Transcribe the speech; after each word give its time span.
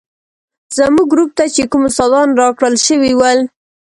زموږ 0.75 1.07
ګروپ 1.11 1.31
ته 1.37 1.43
چې 1.55 1.63
کوم 1.71 1.83
استادان 1.89 2.29
راکړل 2.41 2.75
شوي 2.87 3.13
ول. 3.15 3.39